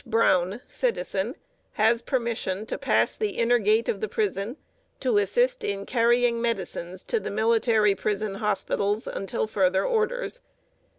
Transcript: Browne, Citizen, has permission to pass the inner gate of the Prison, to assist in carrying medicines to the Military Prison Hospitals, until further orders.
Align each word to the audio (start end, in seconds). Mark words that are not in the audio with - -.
Browne, 0.03 0.61
Citizen, 0.65 1.35
has 1.73 2.01
permission 2.01 2.65
to 2.65 2.79
pass 2.79 3.15
the 3.15 3.37
inner 3.37 3.59
gate 3.59 3.87
of 3.87 4.01
the 4.01 4.07
Prison, 4.09 4.57
to 4.99 5.19
assist 5.19 5.63
in 5.63 5.85
carrying 5.85 6.41
medicines 6.41 7.03
to 7.03 7.19
the 7.19 7.29
Military 7.29 7.93
Prison 7.93 8.33
Hospitals, 8.37 9.05
until 9.05 9.45
further 9.45 9.85
orders. 9.85 10.41